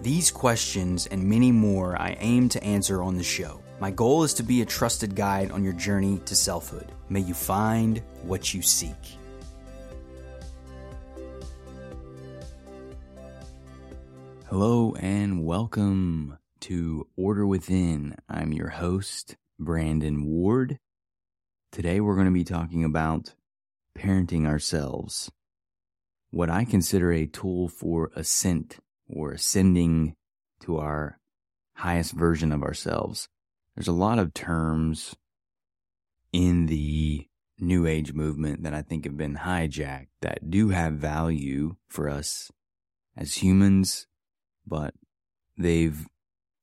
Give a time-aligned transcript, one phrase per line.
[0.00, 3.60] These questions and many more I aim to answer on the show.
[3.80, 6.92] My goal is to be a trusted guide on your journey to selfhood.
[7.08, 8.94] May you find what you seek.
[14.46, 18.14] Hello and welcome to Order Within.
[18.28, 20.78] I'm your host, Brandon Ward.
[21.72, 23.34] Today we're going to be talking about
[23.98, 25.32] parenting ourselves,
[26.30, 28.78] what I consider a tool for ascent
[29.08, 30.14] or ascending
[30.60, 31.18] to our
[31.74, 33.28] highest version of ourselves.
[33.74, 35.14] There's a lot of terms
[36.32, 37.26] in the
[37.60, 42.50] New Age movement that I think have been hijacked that do have value for us
[43.16, 44.06] as humans,
[44.66, 44.94] but
[45.56, 46.06] they've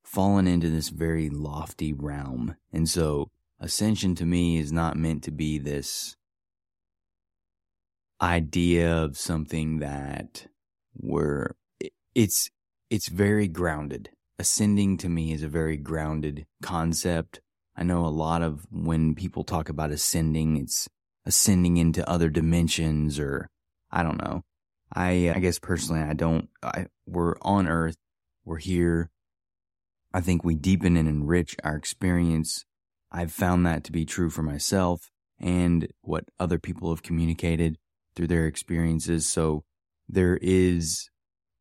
[0.04, 2.56] fallen into this very lofty realm.
[2.72, 6.16] And so ascension to me is not meant to be this
[8.22, 10.48] idea of something that
[10.94, 11.52] we're
[12.16, 12.50] it's
[12.90, 14.10] it's very grounded.
[14.40, 17.42] Ascending to me is a very grounded concept.
[17.76, 20.88] I know a lot of when people talk about ascending it's
[21.26, 23.50] ascending into other dimensions or
[23.92, 24.44] i don't know.
[24.94, 27.96] I i guess personally i don't i we're on earth
[28.46, 29.10] we're here.
[30.14, 32.64] I think we deepen and enrich our experience.
[33.12, 37.78] I've found that to be true for myself and what other people have communicated
[38.16, 39.26] through their experiences.
[39.26, 39.64] So
[40.08, 41.10] there is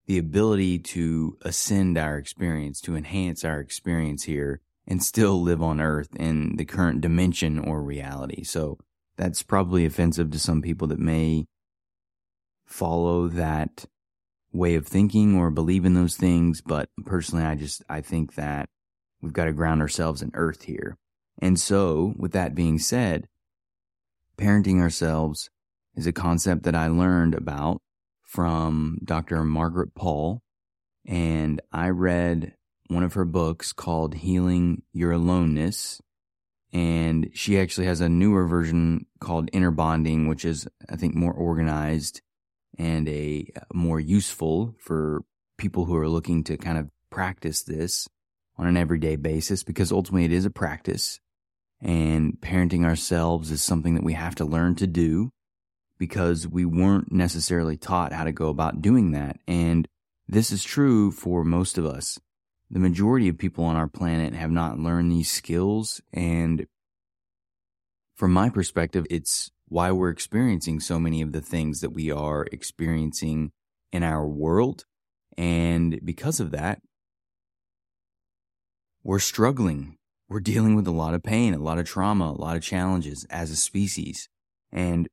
[0.06, 5.80] the ability to ascend our experience, to enhance our experience here and still live on
[5.80, 8.44] earth in the current dimension or reality.
[8.44, 8.78] So
[9.16, 11.46] that's probably offensive to some people that may
[12.66, 13.86] follow that
[14.52, 16.60] way of thinking or believe in those things.
[16.60, 18.68] But personally, I just, I think that
[19.22, 20.98] we've got to ground ourselves in earth here.
[21.40, 23.26] And so with that being said,
[24.36, 25.50] parenting ourselves
[25.96, 27.80] is a concept that I learned about
[28.34, 29.44] from Dr.
[29.44, 30.42] Margaret Paul.
[31.06, 32.54] And I read
[32.88, 36.00] one of her books called Healing Your Aloneness.
[36.72, 41.32] And she actually has a newer version called Inner Bonding, which is, I think, more
[41.32, 42.22] organized
[42.76, 45.22] and a uh, more useful for
[45.56, 48.08] people who are looking to kind of practice this
[48.58, 51.20] on an everyday basis because ultimately it is a practice
[51.80, 55.30] and parenting ourselves is something that we have to learn to do
[55.98, 59.38] because we weren't necessarily taught how to go about doing that.
[59.46, 59.88] And
[60.28, 62.18] this is true for most of us.
[62.70, 66.00] The majority of people on our planet have not learned these skills.
[66.12, 66.66] And
[68.16, 72.46] from my perspective, it's why we're experiencing so many of the things that we are
[72.52, 73.52] experiencing
[73.92, 74.84] in our world.
[75.36, 76.80] And because of that,
[79.02, 79.96] we're struggling.
[80.28, 83.26] We're dealing with a lot of pain, a lot of trauma, a lot of challenges
[83.30, 84.28] as a species.
[84.72, 85.08] And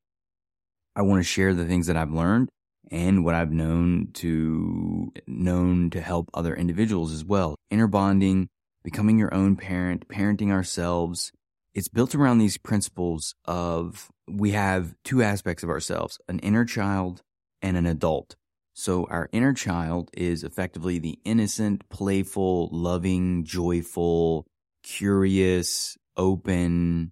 [0.95, 2.49] I want to share the things that I've learned
[2.89, 7.55] and what I've known to known to help other individuals as well.
[7.69, 8.49] Inner bonding,
[8.83, 11.31] becoming your own parent, parenting ourselves.
[11.73, 17.21] It's built around these principles of we have two aspects of ourselves, an inner child
[17.61, 18.35] and an adult.
[18.73, 24.45] So our inner child is effectively the innocent, playful, loving, joyful,
[24.83, 27.11] curious, open,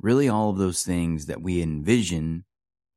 [0.00, 2.44] really all of those things that we envision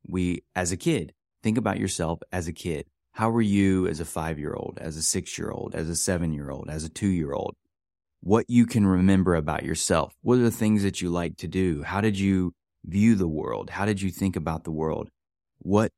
[0.07, 2.85] we, as a kid, think about yourself as a kid.
[3.13, 5.95] How were you as a five year old, as a six year old, as a
[5.95, 7.55] seven year old, as a two year old?
[8.21, 10.15] What you can remember about yourself.
[10.21, 11.83] What are the things that you like to do?
[11.83, 12.53] How did you
[12.85, 13.69] view the world?
[13.69, 15.09] How did you think about the world?
[15.59, 15.91] What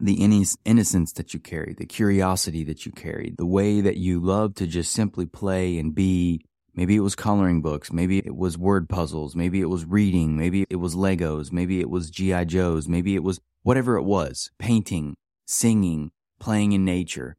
[0.00, 4.54] the innocence that you carried, the curiosity that you carried, the way that you love
[4.54, 6.42] to just simply play and be
[6.80, 7.92] Maybe it was coloring books.
[7.92, 9.36] Maybe it was word puzzles.
[9.36, 10.34] Maybe it was reading.
[10.38, 11.52] Maybe it was Legos.
[11.52, 12.44] Maybe it was G.I.
[12.44, 12.88] Joes.
[12.88, 15.14] Maybe it was whatever it was painting,
[15.46, 17.36] singing, playing in nature.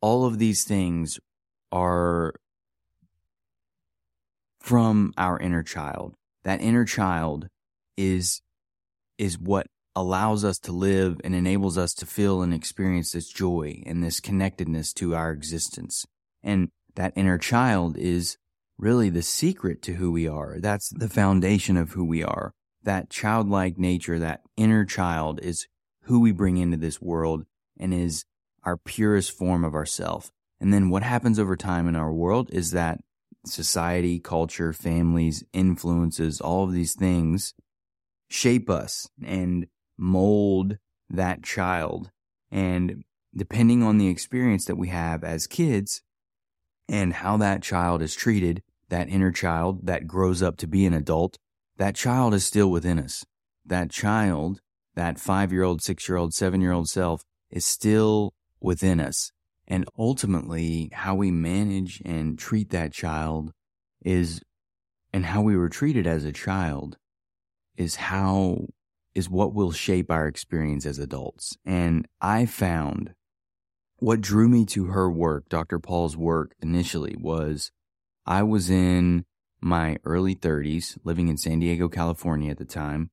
[0.00, 1.20] All of these things
[1.70, 2.34] are
[4.58, 6.16] from our inner child.
[6.42, 7.46] That inner child
[7.96, 8.42] is,
[9.16, 13.84] is what allows us to live and enables us to feel and experience this joy
[13.86, 16.04] and this connectedness to our existence.
[16.42, 18.36] And that inner child is
[18.78, 20.56] really the secret to who we are.
[20.60, 22.52] That's the foundation of who we are.
[22.82, 25.66] That childlike nature, that inner child is
[26.02, 27.44] who we bring into this world
[27.78, 28.24] and is
[28.62, 30.30] our purest form of ourself.
[30.60, 33.00] And then what happens over time in our world is that
[33.44, 37.54] society, culture, families, influences, all of these things
[38.28, 42.10] shape us and mold that child.
[42.50, 46.02] And depending on the experience that we have as kids
[46.88, 50.94] and how that child is treated, that inner child that grows up to be an
[50.94, 51.38] adult,
[51.76, 53.24] that child is still within us.
[53.64, 54.60] That child,
[54.94, 59.32] that five year old, six year old, seven year old self is still within us.
[59.68, 63.52] And ultimately, how we manage and treat that child
[64.04, 64.40] is,
[65.12, 66.96] and how we were treated as a child
[67.76, 68.66] is how,
[69.14, 71.56] is what will shape our experience as adults.
[71.64, 73.14] And I found
[73.98, 75.78] what drew me to her work, Dr.
[75.78, 77.72] Paul's work initially was
[78.26, 79.24] I was in
[79.60, 83.10] my early 30s, living in San Diego, California at the time,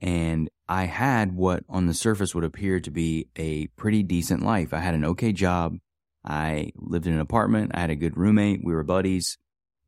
[0.00, 4.72] and I had what on the surface would appear to be a pretty decent life.
[4.72, 5.76] I had an okay job.
[6.24, 7.72] I lived in an apartment.
[7.74, 8.60] I had a good roommate.
[8.62, 9.36] We were buddies.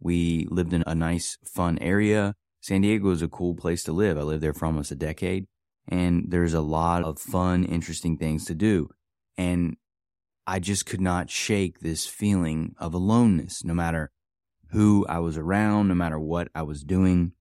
[0.00, 2.34] We lived in a nice, fun area.
[2.60, 4.18] San Diego is a cool place to live.
[4.18, 5.46] I lived there for almost a decade
[5.88, 8.90] and there's a lot of fun, interesting things to do.
[9.36, 9.76] And
[10.46, 14.10] I just could not shake this feeling of aloneness, no matter
[14.72, 17.32] who I was around, no matter what I was doing.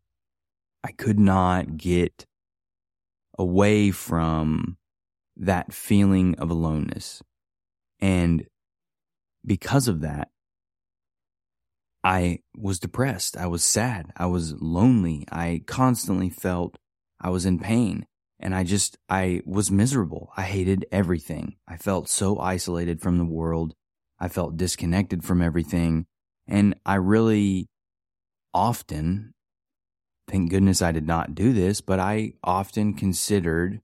[0.83, 2.25] I could not get
[3.39, 4.77] away from
[5.37, 7.21] that feeling of aloneness.
[7.99, 8.45] And
[9.45, 10.29] because of that,
[12.03, 13.37] I was depressed.
[13.37, 14.11] I was sad.
[14.17, 15.25] I was lonely.
[15.31, 16.77] I constantly felt
[17.19, 18.07] I was in pain.
[18.39, 20.33] And I just, I was miserable.
[20.35, 21.57] I hated everything.
[21.67, 23.75] I felt so isolated from the world.
[24.19, 26.07] I felt disconnected from everything.
[26.51, 27.69] And I really
[28.53, 29.33] often,
[30.27, 33.79] thank goodness I did not do this, but I often considered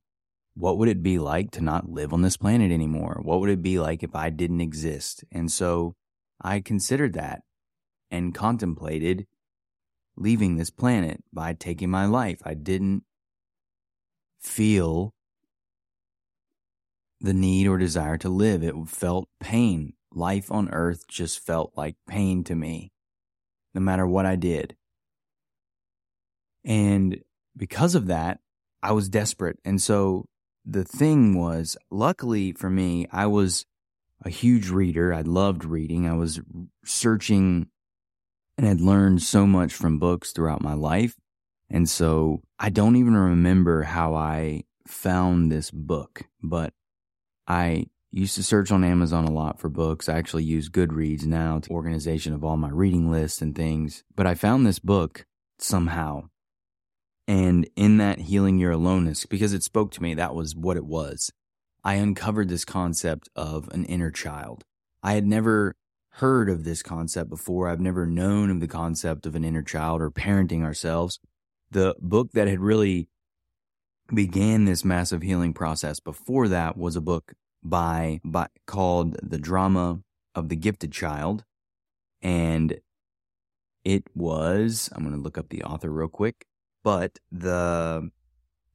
[0.53, 3.21] what would it be like to not live on this planet anymore?
[3.23, 5.23] What would it be like if I didn't exist?
[5.31, 5.93] And so
[6.41, 7.43] I considered that
[8.11, 9.27] and contemplated
[10.17, 12.41] leaving this planet by taking my life.
[12.43, 13.03] I didn't
[14.41, 15.13] feel
[17.21, 18.61] the need or desire to live.
[18.61, 19.93] It felt pain.
[20.17, 22.91] Life on earth just felt like pain to me,
[23.75, 24.75] no matter what I did.
[26.65, 27.21] And
[27.55, 28.39] because of that,
[28.81, 29.59] I was desperate.
[29.63, 30.25] And so
[30.65, 33.65] the thing was, luckily for me, I was
[34.25, 35.13] a huge reader.
[35.13, 36.07] I loved reading.
[36.07, 36.41] I was
[36.83, 37.67] searching
[38.57, 41.15] and had learned so much from books throughout my life.
[41.69, 46.73] And so I don't even remember how I found this book, but
[47.47, 50.09] I used to search on Amazon a lot for books.
[50.09, 54.03] I actually use Goodreads now to organization of all my reading lists and things.
[54.15, 55.25] But I found this book
[55.59, 56.29] somehow
[57.27, 60.85] and in that healing your aloneness, because it spoke to me, that was what it
[60.85, 61.31] was.
[61.83, 64.63] I uncovered this concept of an inner child.
[65.03, 65.75] I had never
[66.11, 67.67] heard of this concept before.
[67.67, 71.19] I've never known of the concept of an inner child or parenting ourselves.
[71.69, 73.09] The book that had really
[74.13, 77.33] began this massive healing process before that was a book
[77.63, 80.01] by, by called The Drama
[80.35, 81.43] of the Gifted Child.
[82.21, 82.79] And
[83.83, 86.47] it was, I'm going to look up the author real quick
[86.87, 88.09] but the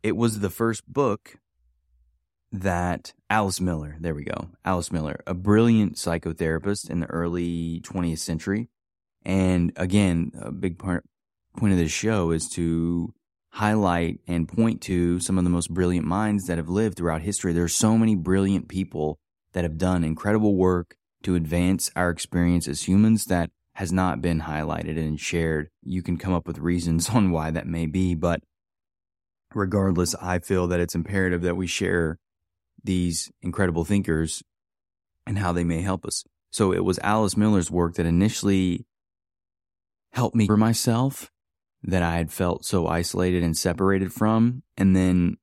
[0.03, 1.39] it was the first book
[2.53, 8.19] that Alice Miller, there we go, Alice Miller, a brilliant psychotherapist in the early 20th
[8.19, 8.69] century.
[9.25, 11.07] And again, a big part,
[11.57, 13.15] point of this show is to
[13.53, 17.53] highlight and point to some of the most brilliant minds that have lived throughout history.
[17.53, 19.19] There are so many brilliant people
[19.53, 24.43] that have done incredible work to advance our experience as humans that has not been
[24.43, 25.69] highlighted and shared.
[25.83, 28.41] You can come up with reasons on why that may be, but
[29.55, 32.19] regardless, I feel that it's imperative that we share
[32.83, 34.43] these incredible thinkers
[35.27, 36.25] and how they may help us.
[36.51, 38.87] So it was Alice Miller's work that initially
[40.13, 41.31] helped me for myself
[41.85, 44.63] that I had felt so isolated and separated from.
[44.77, 45.37] And then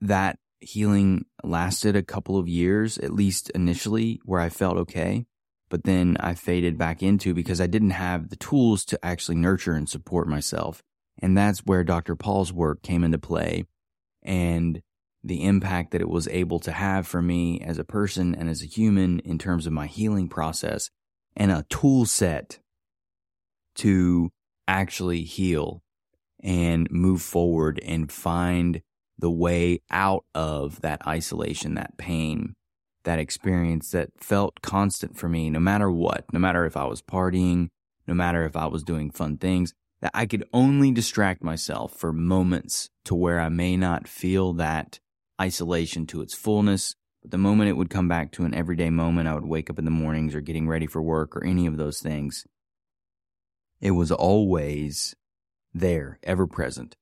[0.00, 5.26] that healing lasted a couple of years, at least initially, where I felt okay
[5.70, 9.72] but then I faded back into because I didn't have the tools to actually nurture
[9.72, 10.82] and support myself.
[11.22, 12.16] And that's where Dr.
[12.16, 13.64] Paul's work came into play
[14.22, 14.82] and
[15.22, 18.62] the impact that it was able to have for me as a person and as
[18.62, 20.90] a human in terms of my healing process
[21.36, 22.58] and a tool set
[23.76, 24.30] to
[24.70, 25.82] actually heal
[26.42, 28.82] and move forward and find
[29.18, 32.54] the way out of that isolation, that pain,
[33.04, 37.02] that experience that felt constant for me no matter what, no matter if I was
[37.02, 37.68] partying,
[38.06, 42.12] no matter if I was doing fun things, that I could only distract myself for
[42.12, 45.00] moments to where I may not feel that
[45.40, 46.94] isolation to its fullness.
[47.22, 49.78] But the moment it would come back to an everyday moment, I would wake up
[49.78, 52.46] in the mornings or getting ready for work or any of those things.
[53.80, 55.14] It was always
[55.72, 56.96] there, ever present.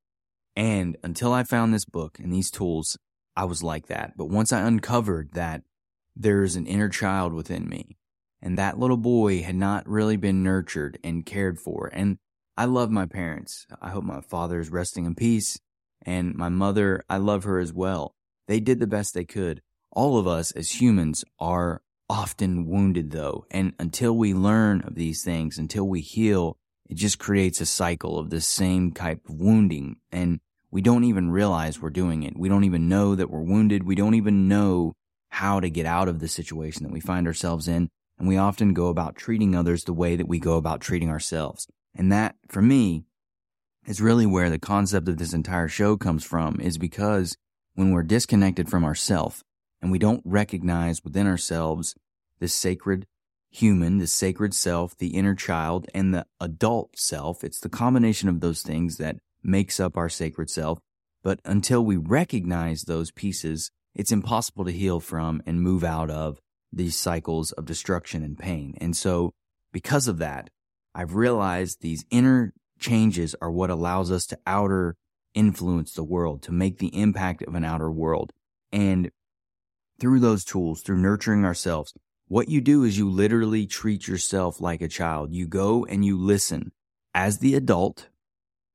[0.55, 2.99] And until I found this book and these tools,
[3.37, 4.17] I was like that.
[4.17, 5.63] But once I uncovered that
[6.17, 7.97] there's an inner child within me,
[8.43, 11.91] and that little boy had not really been nurtured and cared for.
[11.93, 12.19] And
[12.57, 13.67] I love my parents.
[13.81, 15.59] I hope my father is resting in peace.
[16.03, 18.15] And my mother, I love her as well.
[18.47, 19.63] They did the best they could.
[19.91, 23.45] All of us as humans are often wounded though.
[23.51, 26.57] And until we learn of these things, until we heal,
[26.89, 29.97] it just creates a cycle of the same type of wounding.
[30.11, 30.41] And
[30.71, 32.37] we don't even realize we're doing it.
[32.37, 33.83] We don't even know that we're wounded.
[33.85, 34.95] We don't even know
[35.31, 37.89] how to get out of the situation that we find ourselves in.
[38.19, 41.67] And we often go about treating others the way that we go about treating ourselves.
[41.95, 43.05] And that, for me,
[43.87, 47.37] is really where the concept of this entire show comes from, is because
[47.75, 49.45] when we're disconnected from ourself
[49.81, 51.95] and we don't recognize within ourselves
[52.41, 53.07] this sacred
[53.51, 58.41] human, the sacred self, the inner child, and the adult self, it's the combination of
[58.41, 60.79] those things that makes up our sacred self.
[61.23, 66.41] But until we recognize those pieces, it's impossible to heal from and move out of
[66.73, 68.75] these cycles of destruction and pain.
[68.81, 69.33] And so,
[69.73, 70.51] because of that,
[70.95, 74.97] I've realized these inner changes are what allows us to outer
[75.35, 78.33] influence the world, to make the impact of an outer world.
[78.73, 79.11] And
[80.01, 81.93] through those tools, through nurturing ourselves,
[82.29, 85.33] what you do is you literally treat yourself like a child.
[85.33, 86.73] You go and you listen
[87.15, 88.09] as the adult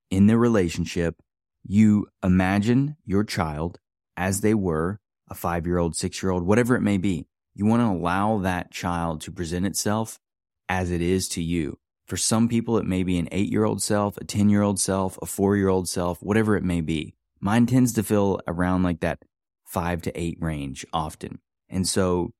[0.10, 1.22] in the relationship.
[1.63, 3.79] You imagine your child
[4.17, 7.27] as they were a five year old, six year old, whatever it may be.
[7.53, 10.19] You want to allow that child to present itself
[10.67, 11.77] as it is to you.
[12.07, 14.79] For some people, it may be an eight year old self, a 10 year old
[14.79, 17.13] self, a four year old self, whatever it may be.
[17.39, 19.19] Mine tends to feel around like that
[19.63, 21.39] five to eight range often.
[21.69, 22.31] And so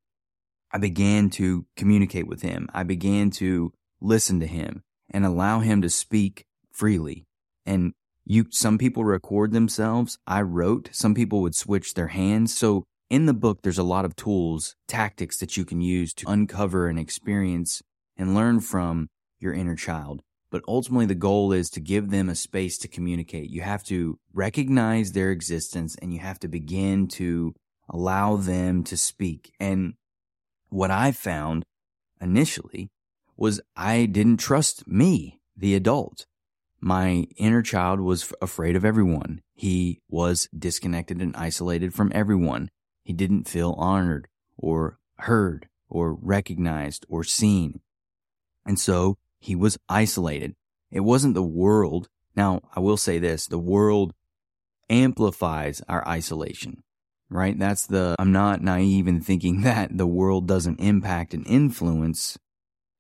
[0.74, 2.68] I began to communicate with him.
[2.74, 7.28] I began to listen to him and allow him to speak freely.
[7.66, 7.94] And
[8.26, 10.18] you, some people record themselves.
[10.26, 10.90] I wrote.
[10.92, 12.58] Some people would switch their hands.
[12.58, 16.30] So in the book, there's a lot of tools, tactics that you can use to
[16.30, 17.84] uncover and experience
[18.18, 20.22] and learn from your inner child.
[20.50, 23.50] But ultimately, the goal is to give them a space to communicate.
[23.50, 27.54] You have to recognize their existence and you have to begin to
[27.90, 29.52] allow them to speak.
[29.60, 29.96] And
[30.74, 31.66] what I found
[32.20, 32.90] initially
[33.38, 36.26] was I didn't trust me, the adult.
[36.82, 39.42] My inner child was afraid of everyone.
[39.54, 42.70] He was disconnected and isolated from everyone.
[43.04, 44.28] He didn't feel honored
[44.58, 47.82] or heard or recognized or seen.
[48.66, 50.56] And so he was isolated.
[50.92, 52.10] It wasn't the world.
[52.36, 54.14] Now, I will say this the world
[54.90, 56.84] amplifies our isolation,
[57.34, 57.58] right?
[57.58, 62.38] That's the, I'm not naive in thinking that the world doesn't impact and influence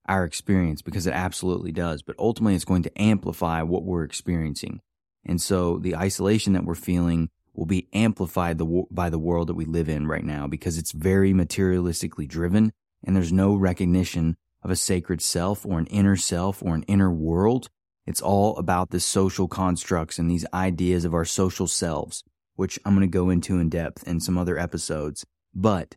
[0.05, 2.01] our experience because it absolutely does.
[2.01, 4.81] But ultimately, it's going to amplify what we're experiencing.
[5.25, 9.53] And so the isolation that we're feeling will be amplified the, by the world that
[9.53, 12.73] we live in right now because it's very materialistically driven
[13.05, 17.11] and there's no recognition of a sacred self or an inner self or an inner
[17.11, 17.69] world.
[18.05, 22.23] It's all about the social constructs and these ideas of our social selves,
[22.55, 25.25] which I'm going to go into in depth in some other episodes.
[25.53, 25.95] But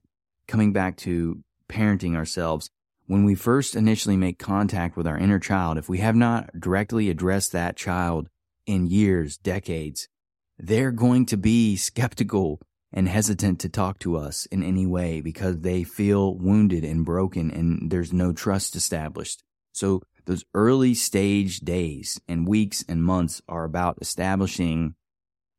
[0.49, 2.71] coming back to parenting ourselves,
[3.07, 7.09] when we first initially make contact with our inner child, if we have not directly
[7.09, 8.29] addressed that child
[8.67, 10.09] in years, decades,
[10.59, 12.61] they're going to be skeptical
[12.93, 17.51] and hesitant to talk to us in any way because they feel wounded and broken
[17.51, 19.43] and there's no trust established.
[19.73, 24.95] So those early stage days and weeks and months are about establishing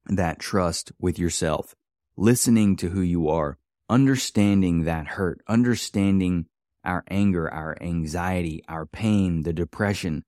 [0.10, 1.76] that trust with yourself,
[2.16, 3.58] listening to who you are,
[3.90, 6.46] understanding that hurt, understanding
[6.84, 10.24] our anger, our anxiety, our pain, the depression.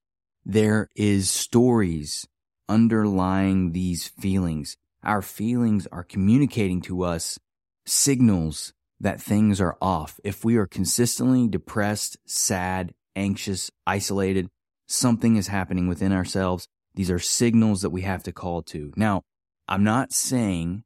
[0.46, 2.28] There is stories
[2.68, 4.76] underlying these feelings.
[5.04, 7.40] Our feelings are communicating to us
[7.86, 10.20] signals that things are off.
[10.24, 14.50] If we are consistently depressed, sad, anxious, isolated,
[14.88, 16.68] something is happening within ourselves.
[16.96, 18.92] These are signals that we have to call to.
[18.96, 19.24] Now,
[19.70, 20.84] I'm not saying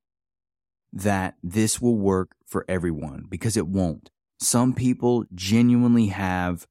[0.91, 4.09] that this will work for everyone because it won't.
[4.41, 6.67] Some people genuinely have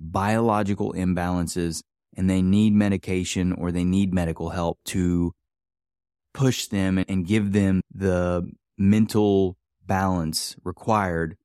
[0.00, 1.82] biological imbalances
[2.16, 5.32] and they need medication or they need medical help to
[6.32, 11.36] push them and give them the mental balance required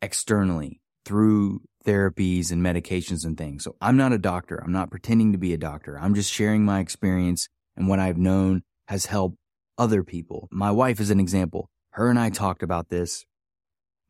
[0.00, 3.64] externally through therapies and medications and things.
[3.64, 4.62] So I'm not a doctor.
[4.62, 5.98] I'm not pretending to be a doctor.
[5.98, 9.36] I'm just sharing my experience and what I've known has helped
[9.78, 10.48] other people.
[10.50, 11.70] My wife is an example.
[11.90, 13.24] Her and I talked about this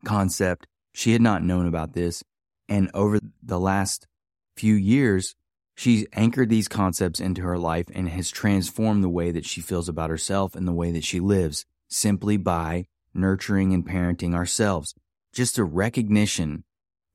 [0.03, 0.67] concept.
[0.93, 2.23] She had not known about this.
[2.67, 4.07] And over the last
[4.55, 5.35] few years,
[5.75, 9.89] She's anchored these concepts into her life and has transformed the way that she feels
[9.89, 14.95] about herself and the way that she lives simply by nurturing and parenting ourselves.
[15.33, 16.63] Just a recognition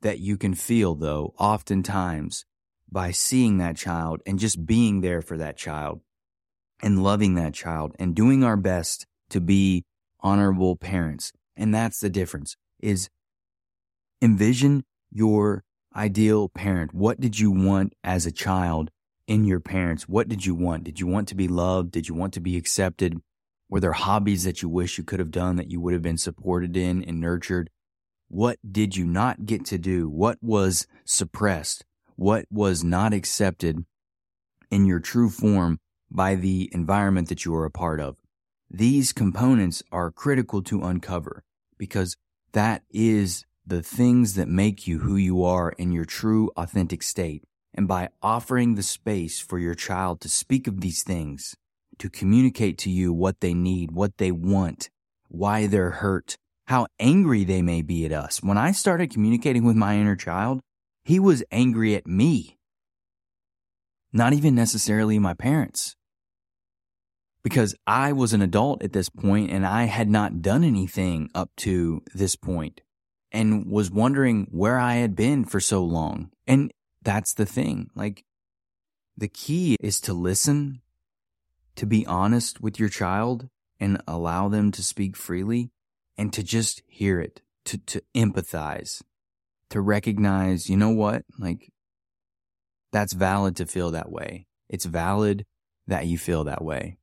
[0.03, 2.45] that you can feel, though, oftentimes
[2.93, 6.03] by seeing that child and just being there for that child
[6.83, 9.85] and loving that child and doing our best to be
[10.21, 11.33] honorable parents.
[11.57, 13.09] And that's the difference is
[14.23, 16.95] envision your ideal parent.
[16.95, 18.91] What did you want as a child
[19.27, 20.09] in your parents?
[20.09, 20.85] What did you want?
[20.85, 21.91] Did you want to be loved?
[21.91, 23.21] Did you want to be accepted?
[23.69, 26.19] Were there hobbies that you wish you could have done that you would have been
[26.19, 27.71] supported in and nurtured?
[28.29, 30.09] What did you not get to do?
[30.09, 31.85] What was suppressed?
[32.17, 33.85] What was not accepted
[34.71, 38.17] in your true form by the environment that you are a part of?
[38.71, 41.43] These components are critical to uncover
[41.79, 42.17] because
[42.53, 47.45] that is the things that make you who you are in your true authentic state.
[47.73, 51.55] And by offering the space for your child to speak of these things,
[51.99, 54.89] to communicate to you what they need, what they want,
[55.29, 56.37] why they're hurt,
[56.67, 58.43] how angry they may be at us.
[58.43, 60.61] When I started communicating with my inner child,
[61.05, 62.59] he was angry at me,
[64.13, 65.95] not even necessarily my parents.
[67.43, 71.51] Because I was an adult at this point and I had not done anything up
[71.59, 72.83] to this point
[73.33, 76.31] and was wondering where I had been for so long.
[76.47, 77.89] And that's the thing.
[77.95, 78.25] Like,
[79.17, 80.83] the key is to listen,
[81.77, 85.71] to be honest with your child and allow them to speak freely
[86.19, 89.03] and to just hear it, to, to empathize,
[89.71, 91.25] to recognize, you know what?
[91.39, 91.73] Like,
[92.93, 94.47] that's valid to feel that way.
[94.69, 95.47] It's valid
[95.87, 96.99] that you feel that way.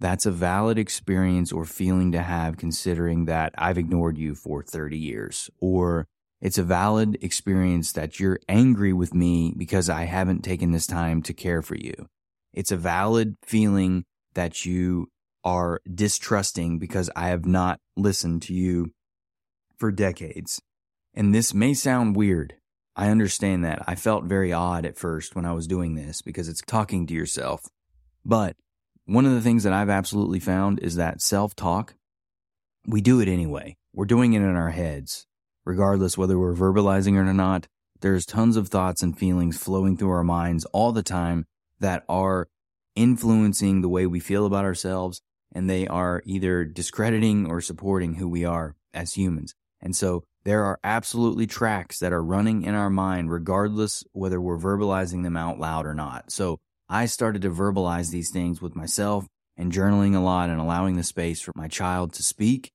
[0.00, 4.96] That's a valid experience or feeling to have considering that I've ignored you for 30
[4.96, 5.50] years.
[5.60, 6.06] Or
[6.40, 11.22] it's a valid experience that you're angry with me because I haven't taken this time
[11.22, 12.08] to care for you.
[12.54, 15.08] It's a valid feeling that you
[15.44, 18.92] are distrusting because I have not listened to you
[19.76, 20.60] for decades.
[21.14, 22.54] And this may sound weird.
[22.96, 23.82] I understand that.
[23.86, 27.14] I felt very odd at first when I was doing this because it's talking to
[27.14, 27.62] yourself.
[28.24, 28.56] But
[29.10, 31.94] one of the things that I've absolutely found is that self talk,
[32.86, 33.76] we do it anyway.
[33.92, 35.26] We're doing it in our heads,
[35.64, 37.66] regardless whether we're verbalizing it or not.
[38.00, 41.46] There's tons of thoughts and feelings flowing through our minds all the time
[41.80, 42.46] that are
[42.94, 48.28] influencing the way we feel about ourselves, and they are either discrediting or supporting who
[48.28, 49.56] we are as humans.
[49.80, 54.56] And so there are absolutely tracks that are running in our mind, regardless whether we're
[54.56, 56.30] verbalizing them out loud or not.
[56.30, 56.60] So
[56.92, 59.24] I started to verbalize these things with myself
[59.56, 62.72] and journaling a lot and allowing the space for my child to speak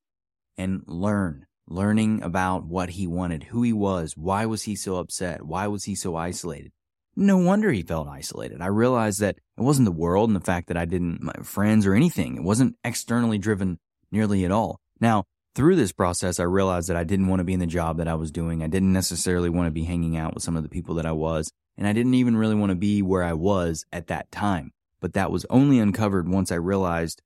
[0.58, 5.44] and learn, learning about what he wanted, who he was, why was he so upset,
[5.46, 6.72] why was he so isolated.
[7.18, 8.62] No wonder he felt isolated.
[8.62, 11.86] I realized that it wasn't the world and the fact that I didn't, my friends
[11.86, 12.38] or anything.
[12.38, 13.80] It wasn't externally driven
[14.14, 14.80] nearly at all.
[15.02, 15.26] Now,
[15.56, 18.08] through this process, I realized that I didn't want to be in the job that
[18.08, 18.64] I was doing.
[18.64, 21.12] I didn't necessarily want to be hanging out with some of the people that I
[21.12, 21.52] was.
[21.78, 24.72] And I didn't even really want to be where I was at that time.
[25.02, 27.22] But that was only uncovered once I realized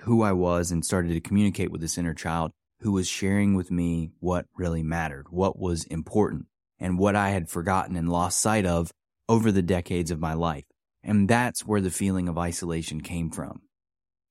[0.00, 3.70] who I was and started to communicate with this inner child who was sharing with
[3.70, 6.46] me what really mattered, what was important,
[6.78, 8.92] and what I had forgotten and lost sight of
[9.28, 10.64] over the decades of my life.
[11.02, 13.62] And that's where the feeling of isolation came from.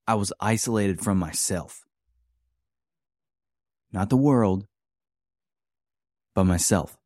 [0.06, 1.84] I was isolated from myself.
[3.92, 4.66] Not the world,
[6.34, 6.96] but myself.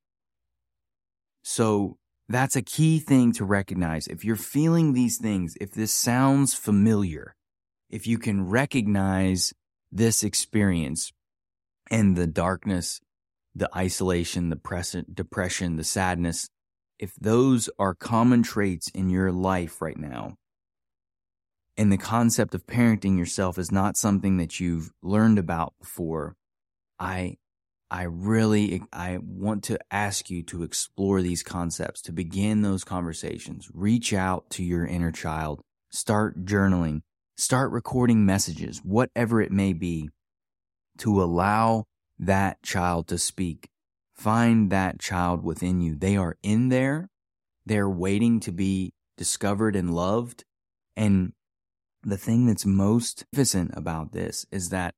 [1.42, 1.96] So
[2.30, 4.06] that's a key thing to recognize.
[4.06, 7.34] If you're feeling these things, if this sounds familiar,
[7.90, 9.52] if you can recognize
[9.90, 11.12] this experience
[11.90, 13.00] and the darkness,
[13.54, 16.48] the isolation, the depression, the sadness,
[17.00, 20.36] if those are common traits in your life right now,
[21.76, 26.36] and the concept of parenting yourself is not something that you've learned about before,
[26.96, 27.38] I
[27.90, 33.68] I really I want to ask you to explore these concepts, to begin those conversations.
[33.74, 35.60] Reach out to your inner child.
[35.90, 37.02] Start journaling.
[37.36, 40.10] Start recording messages, whatever it may be,
[40.98, 41.86] to allow
[42.18, 43.68] that child to speak.
[44.14, 45.96] Find that child within you.
[45.96, 47.08] They are in there.
[47.64, 50.44] They're waiting to be discovered and loved.
[50.96, 51.32] And
[52.02, 54.94] the thing that's most magnificent about this is that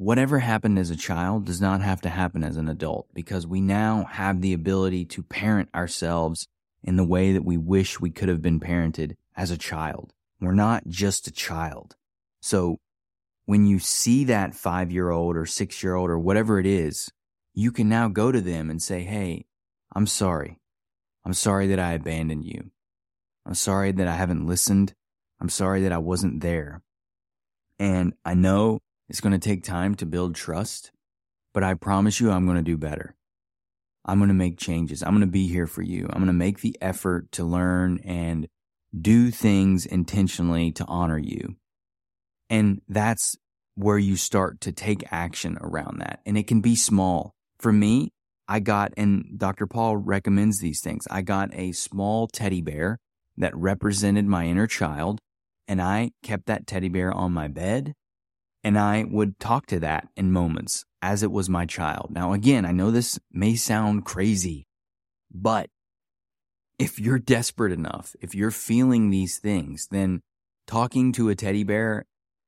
[0.00, 3.60] whatever happened as a child does not have to happen as an adult because we
[3.60, 6.48] now have the ability to parent ourselves
[6.82, 10.14] in the way that we wish we could have been parented as a child.
[10.40, 11.96] We're not just a child.
[12.40, 12.78] So
[13.44, 17.10] when you see that five year old or six year old or whatever it is,
[17.52, 19.44] you can now go to them and say, Hey,
[19.94, 20.56] I'm sorry.
[21.26, 22.70] I'm sorry that I abandoned you.
[23.44, 24.94] I'm sorry that I haven't listened.
[25.42, 26.80] I'm sorry that I wasn't there.
[27.78, 28.80] And I know
[29.10, 30.92] it's going to take time to build trust,
[31.52, 33.16] but I promise you I'm going to do better.
[34.04, 35.02] I'm going to make changes.
[35.02, 36.04] I'm going to be here for you.
[36.04, 38.46] I'm going to make the effort to learn and
[38.98, 41.56] do things intentionally to honor you.
[42.48, 43.36] And that's
[43.74, 46.20] where you start to take action around that.
[46.24, 47.34] And it can be small.
[47.58, 48.12] For me,
[48.48, 49.66] I got, and Dr.
[49.66, 51.06] Paul recommends these things.
[51.10, 52.98] I got a small teddy bear
[53.36, 55.18] that represented my inner child,
[55.66, 57.94] and I kept that teddy bear on my bed,
[58.62, 62.08] and I would talk to that in moments as it was my child.
[62.10, 64.66] Now, again, I know this may sound crazy,
[65.32, 65.70] but
[66.78, 70.20] if you're desperate enough, if you're feeling these things, then
[70.66, 72.06] talking to a teddy bear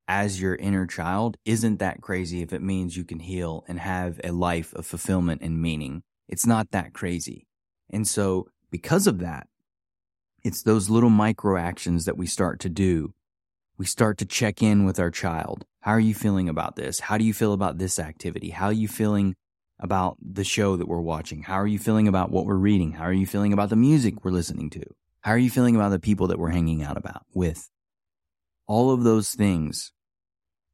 [0.09, 4.21] as your inner child isn't that crazy if it means you can heal and have
[4.25, 6.03] a life of fulfillment and meaning.
[6.29, 7.47] It's not that crazy.
[7.91, 9.49] And so, because of that,
[10.43, 13.15] it's those little micro actions that we start to do.
[13.79, 15.65] We start to check in with our child.
[15.81, 17.01] How are you feeling about this?
[17.01, 18.51] How do you feel about this activity?
[18.51, 19.35] How are you feeling
[19.81, 21.43] about the show that we're watching?
[21.43, 22.93] How are you feeling about what we're reading?
[22.93, 24.83] How are you feeling about the music we're listening to?
[25.23, 27.71] How are you feeling about the people that we're hanging out about with?
[28.67, 29.93] All of those things,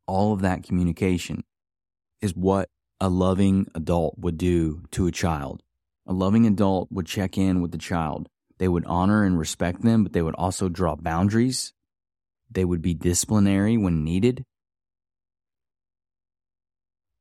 [0.06, 1.44] all of that communication
[2.20, 2.68] is what
[3.00, 5.62] a loving adult would do to a child.
[6.06, 8.28] A loving adult would check in with the child.
[8.58, 11.72] They would honor and respect them, but they would also draw boundaries.
[12.50, 14.44] They would be disciplinary when needed.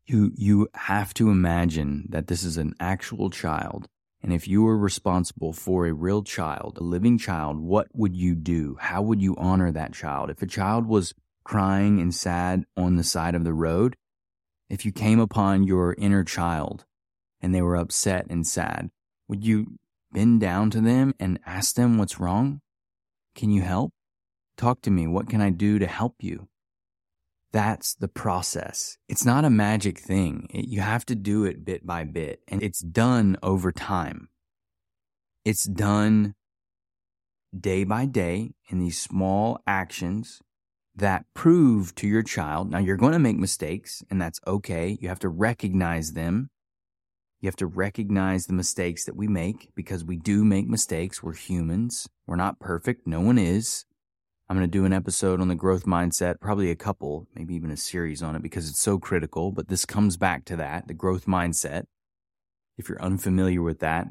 [0.06, 3.88] You, you have to imagine that this is an actual child.
[4.24, 8.36] And if you were responsible for a real child, a living child, what would you
[8.36, 8.78] do?
[8.80, 10.30] How would you honor that child?
[10.30, 11.14] If a child was
[11.44, 13.96] crying and sad on the side of the road,
[14.70, 16.86] if you came upon your inner child
[17.42, 18.90] and they were upset and sad,
[19.28, 19.78] would you
[20.12, 22.62] bend down to them and ask them what's wrong?
[23.36, 23.92] Can you help?
[24.58, 25.06] Talk to me.
[25.06, 26.48] What can I do to help you?
[27.52, 28.98] That's the process.
[29.08, 30.48] It's not a magic thing.
[30.50, 34.30] It, you have to do it bit by bit, and it's done over time.
[35.46, 36.36] It's done
[37.58, 40.42] day by day in these small actions
[40.96, 42.72] that prove to your child.
[42.72, 44.98] Now, you're going to make mistakes, and that's okay.
[45.00, 46.50] You have to recognize them.
[47.40, 51.22] You have to recognize the mistakes that we make because we do make mistakes.
[51.22, 52.10] We're humans.
[52.26, 53.06] We're not perfect.
[53.06, 53.86] No one is.
[54.50, 57.70] I'm going to do an episode on the growth mindset, probably a couple, maybe even
[57.70, 59.52] a series on it because it's so critical.
[59.52, 61.84] But this comes back to that the growth mindset.
[62.78, 64.08] If you're unfamiliar with that,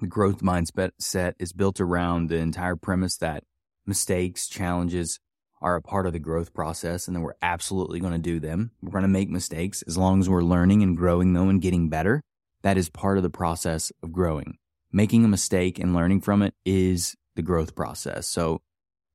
[0.00, 3.44] the growth mindset is built around the entire premise that
[3.86, 5.18] mistakes, challenges
[5.60, 8.72] are a part of the growth process and then we're absolutely going to do them.
[8.82, 11.88] We're going to make mistakes as long as we're learning and growing them and getting
[11.88, 12.22] better.
[12.62, 14.58] That is part of the process of growing.
[14.92, 18.26] Making a mistake and learning from it is the growth process.
[18.26, 18.60] So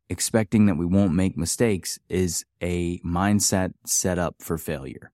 [0.10, 5.12] expecting that we won't make mistakes is a mindset set up for failure.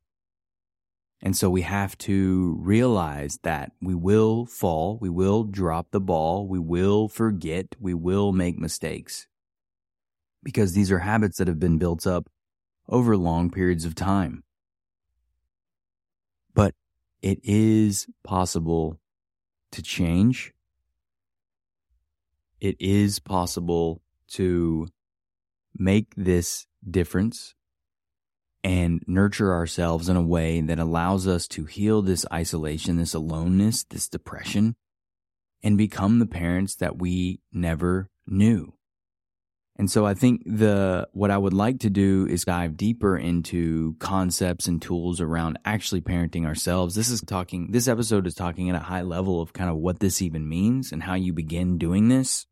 [1.21, 6.47] And so we have to realize that we will fall, we will drop the ball,
[6.47, 9.25] we will forget, we will make mistakes.
[10.43, 12.27] Because these are habits that have been built up
[12.89, 14.43] over long periods of time.
[16.53, 16.75] But
[17.21, 18.99] it is possible
[19.71, 20.53] to change.
[22.59, 24.02] It is possible
[24.33, 24.87] to
[25.75, 27.55] make this difference
[28.63, 33.83] and nurture ourselves in a way that allows us to heal this isolation, this aloneness,
[33.83, 34.75] this depression,
[35.61, 38.73] and become the parents that we never knew.
[39.75, 43.95] And so I think the what I would like to do is dive deeper into
[43.97, 46.93] concepts and tools around actually parenting ourselves.
[46.93, 49.99] This is talking this episode is talking at a high level of kind of what
[49.99, 52.45] this even means and how you begin doing this.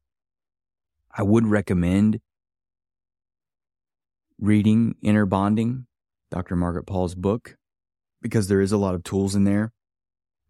[1.13, 2.19] I would recommend
[4.39, 5.85] reading Inner Bonding,
[6.29, 6.55] Dr.
[6.55, 7.57] Margaret Paul's book,
[8.21, 9.71] because there is a lot of tools in there.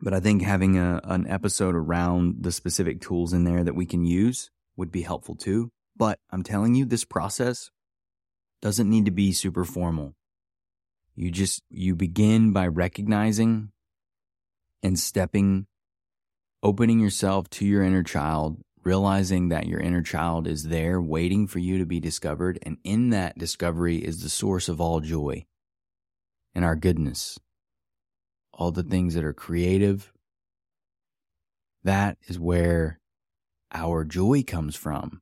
[0.01, 3.85] But I think having a, an episode around the specific tools in there that we
[3.85, 5.71] can use would be helpful too.
[5.95, 7.69] But I'm telling you, this process
[8.61, 10.15] doesn't need to be super formal.
[11.15, 13.71] You just, you begin by recognizing
[14.81, 15.67] and stepping,
[16.63, 21.59] opening yourself to your inner child realizing that your inner child is there waiting for
[21.59, 22.59] you to be discovered.
[22.63, 25.45] And in that discovery is the source of all joy
[26.53, 27.39] and our goodness,
[28.53, 30.11] all the things that are creative.
[31.83, 32.99] That is where
[33.71, 35.21] our joy comes from.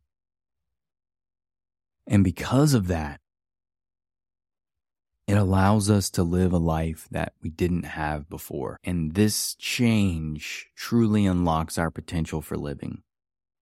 [2.07, 3.19] And because of that,
[5.29, 8.79] It allows us to live a life that we didn't have before.
[8.83, 13.03] And this change truly unlocks our potential for living.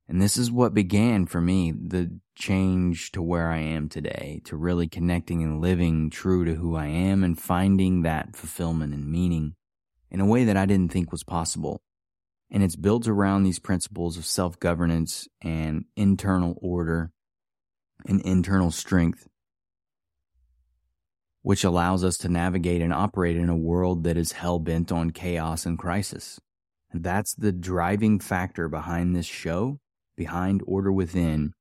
[0.10, 4.56] And this is what began for me the change to where I am today, to
[4.56, 9.56] really connecting and living true to who I am and finding that fulfillment and meaning
[10.10, 11.82] in a way that I didn't think was possible.
[12.50, 17.12] And it's built around these principles of self governance and internal order
[18.06, 19.28] and internal strength
[21.48, 25.12] which allows us to navigate and operate in a world that is hell bent on
[25.12, 26.42] chaos and crisis.
[26.92, 29.80] And that's the driving factor behind this show,
[30.18, 31.54] behind Order Within,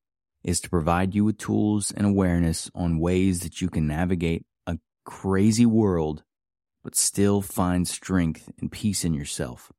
[0.42, 4.78] is to provide you with tools and awareness on ways that you can navigate a
[5.04, 6.24] crazy world,
[6.82, 9.70] but still find strength and peace in yourself.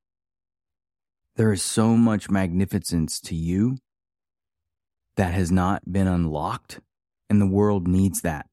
[1.36, 3.78] There is so much magnificence to you
[5.18, 6.80] that has not been unlocked,
[7.30, 8.48] and the world needs that.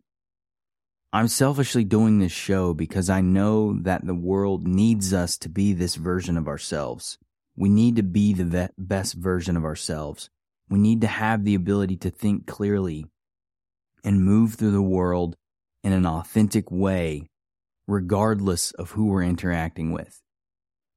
[1.12, 5.72] I'm selfishly doing this show because I know that the world needs us to be
[5.72, 7.18] this version of ourselves.
[7.56, 10.30] We need to be the best version of ourselves.
[10.68, 13.06] We need to have the ability to think clearly
[14.02, 15.36] and move through the world
[15.82, 17.28] in an authentic way,
[17.86, 20.20] regardless of who we're interacting with.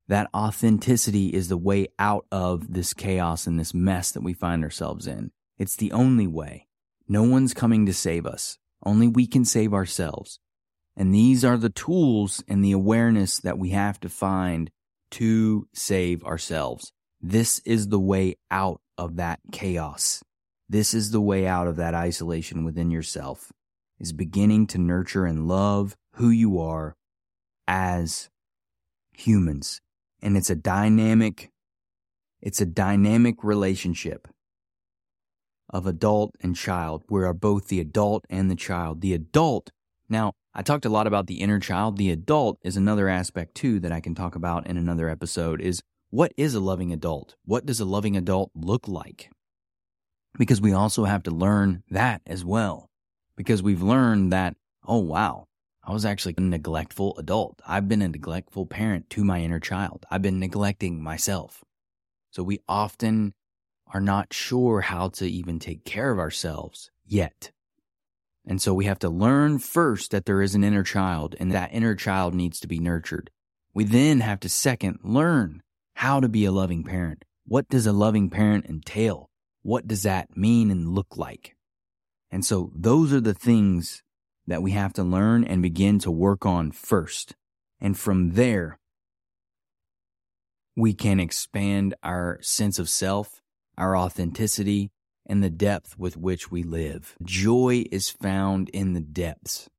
[0.08, 4.63] That authenticity is the way out of this chaos and this mess that we find
[4.63, 5.32] ourselves in.
[5.58, 6.67] It's the only way.
[7.08, 8.58] No one's coming to save us.
[8.84, 10.39] Only we can save ourselves.
[10.96, 14.72] And these are the tools and the awareness that we have to find
[15.12, 16.91] to save ourselves.
[17.22, 20.24] This is the way out of that chaos.
[20.70, 23.52] This is the way out of that isolation within yourself
[24.00, 26.96] is beginning to nurture and love who you are
[27.67, 28.30] as
[29.13, 29.82] humans.
[30.22, 31.50] And it's a dynamic,
[32.41, 34.28] it's a dynamic relationship
[35.70, 37.04] of adult and child.
[37.10, 39.02] We are both the adult and the child.
[39.02, 39.70] The adult,
[40.10, 41.98] now, I talked a lot about the inner child.
[41.98, 45.84] The adult is another aspect too that I can talk about in another episode is
[46.10, 47.36] what is a loving adult?
[47.46, 49.30] What does a loving adult look like?
[50.36, 52.89] Because we also have to learn that as well.
[53.36, 55.46] Because we've learned that, oh wow,
[55.84, 57.62] I was actually a neglectful adult.
[57.67, 60.08] I've been a neglectful parent to my inner child.
[60.10, 61.63] I've been neglecting myself.
[62.32, 63.36] So we often
[63.93, 67.52] are not sure how to even take care of ourselves yet.
[68.48, 71.74] And so we have to learn first that there is an inner child and that
[71.74, 73.30] inner child needs to be nurtured.
[73.74, 75.62] We then have to second learn
[75.96, 77.26] how to be a loving parent.
[77.46, 79.30] What does a loving parent entail?
[79.64, 81.56] What does that mean and look like?
[82.32, 84.02] And so those are the things
[84.48, 87.36] that we have to learn and begin to work on first.
[87.82, 88.80] And from there,
[90.76, 93.42] we can expand our sense of self
[93.78, 94.90] our authenticity,
[95.28, 97.16] and the depth with which we live.
[97.24, 99.70] Joy is found in the depths.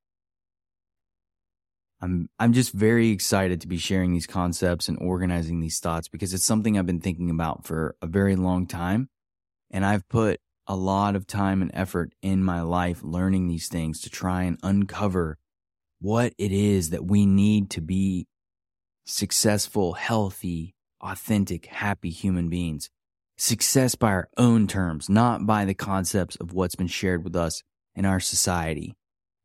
[2.01, 6.33] I'm I'm just very excited to be sharing these concepts and organizing these thoughts because
[6.33, 9.09] it's something I've been thinking about for a very long time
[9.71, 14.01] and I've put a lot of time and effort in my life learning these things
[14.03, 15.39] to try and uncover
[16.01, 18.29] what it is that we need to be
[19.05, 22.91] successful, healthy, authentic, happy human beings
[23.39, 27.63] success by our own terms, not by the concepts of what's been shared with us
[27.95, 28.97] in our society,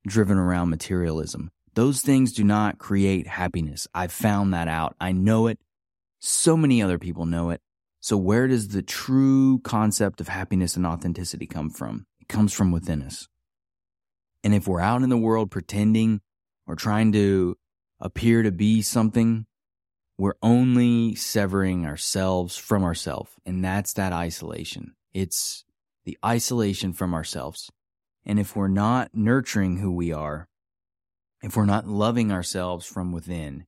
[0.05, 1.49] driven around materialism.
[1.75, 3.87] Those things do not create happiness.
[3.93, 4.95] I've found that out.
[4.99, 5.59] I know it.
[6.19, 7.61] So many other people know it.
[7.99, 12.05] So, where does the true concept of happiness and authenticity come from?
[12.19, 13.27] It comes from within us.
[14.43, 16.19] And if we're out in the world pretending
[16.67, 17.55] or trying to
[18.01, 19.45] appear to be something
[20.17, 23.31] we're only severing ourselves from ourselves.
[23.45, 24.95] And that's that isolation.
[25.13, 25.65] It's
[26.05, 27.71] the isolation from ourselves.
[28.25, 30.47] And if we're not nurturing who we are,
[31.41, 33.65] if we're not loving ourselves from within,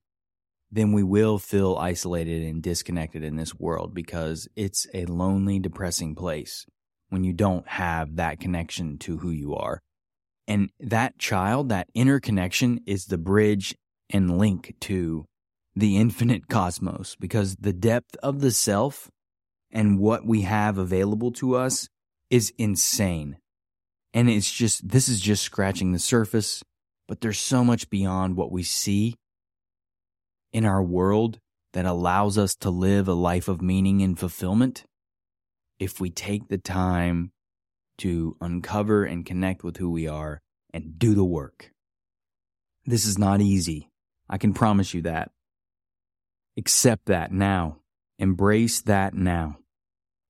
[0.72, 6.16] then we will feel isolated and disconnected in this world because it's a lonely, depressing
[6.16, 6.66] place
[7.10, 9.82] when you don't have that connection to who you are.
[10.48, 13.76] And that child, that inner connection is the bridge
[14.10, 15.26] and link to
[15.76, 19.10] the infinite cosmos because the depth of the self
[19.72, 21.90] and what we have available to us
[22.30, 23.38] is insane.
[24.14, 26.64] And it's just, this is just scratching the surface,
[27.08, 29.16] but there's so much beyond what we see
[30.54, 31.40] in our world
[31.74, 34.86] that allows us to live a life of meaning and fulfillment
[35.78, 37.32] if we take the time
[37.98, 40.40] to uncover and connect with who we are
[40.74, 41.72] and do the work.
[42.86, 43.90] This is not easy.
[44.30, 45.32] I can promise you that.
[46.58, 47.80] Accept that now.
[48.18, 49.58] Embrace that now.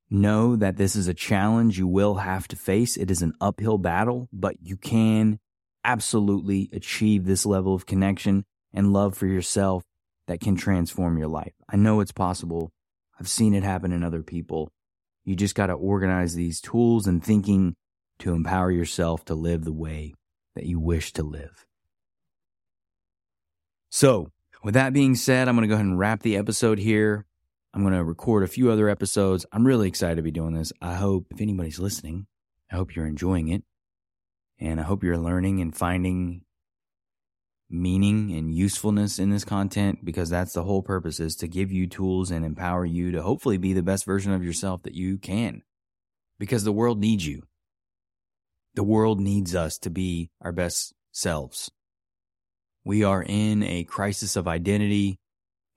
[0.09, 2.97] Know that this is a challenge you will have to face.
[2.97, 5.39] It is an uphill battle, but you can
[5.83, 9.83] absolutely achieve this level of connection and love for yourself
[10.27, 11.53] that can transform your life.
[11.69, 12.71] I know it's possible.
[13.19, 14.71] I've seen it happen in other people.
[15.23, 17.75] You just got to organize these tools and thinking
[18.19, 20.13] to empower yourself to live the way
[20.55, 21.65] that you wish to live.
[23.89, 24.31] So,
[24.65, 27.27] with that being said, I'm going to go ahead and wrap the episode here.
[27.71, 29.45] I'm going to record a few other episodes.
[29.51, 30.73] I'm really excited to be doing this.
[30.81, 32.25] I hope if anybody's listening,
[32.71, 33.61] I hope you're enjoying it.
[34.57, 36.41] And I hope you're learning and finding
[37.69, 41.85] meaning and usefulness in this content because that's the whole purpose is to give you
[41.85, 45.61] tools and empower you to hopefully be the best version of yourself that you can
[46.39, 47.43] because the world needs you.
[48.73, 51.69] The world needs us to be our best selves.
[52.85, 55.17] We are in a crisis of identity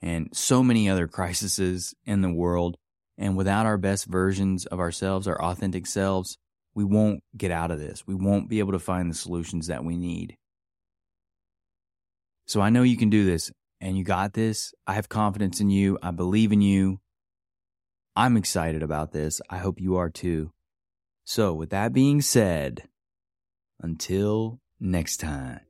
[0.01, 2.77] and so many other crises in the world.
[3.17, 6.37] And without our best versions of ourselves, our authentic selves,
[6.75, 8.07] we won't get out of this.
[8.07, 10.37] We won't be able to find the solutions that we need.
[12.47, 14.73] So I know you can do this and you got this.
[14.87, 15.99] I have confidence in you.
[16.03, 17.01] I believe in you.
[18.15, 19.41] I'm excited about this.
[19.49, 20.53] I hope you are too.
[21.25, 22.89] So, with that being said,
[23.81, 25.68] until next time.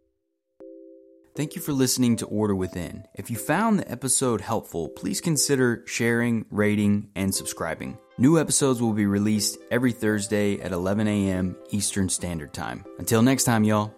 [1.38, 3.06] Thank you for listening to Order Within.
[3.14, 7.96] If you found the episode helpful, please consider sharing, rating, and subscribing.
[8.18, 11.56] New episodes will be released every Thursday at 11 a.m.
[11.70, 12.84] Eastern Standard Time.
[12.98, 13.94] Until next time, y'all.